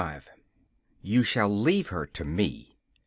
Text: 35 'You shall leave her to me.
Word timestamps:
35 0.01 0.29
'You 1.03 1.21
shall 1.21 1.47
leave 1.47 1.89
her 1.89 2.07
to 2.07 2.25
me. 2.25 2.75